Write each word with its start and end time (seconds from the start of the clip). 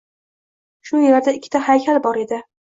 Shu 0.91 1.01
yerda 1.01 1.35
ikkita 1.41 1.63
haykal 1.67 2.01
bor 2.09 2.21
edi: 2.25 2.43